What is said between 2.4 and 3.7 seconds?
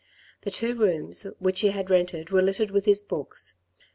littered with his books.